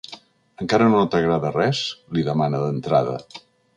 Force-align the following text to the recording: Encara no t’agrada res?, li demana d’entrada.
Encara 0.63 0.87
no 0.93 1.01
t’agrada 1.15 1.51
res?, 1.57 1.83
li 2.17 2.25
demana 2.31 2.63
d’entrada. 2.65 3.19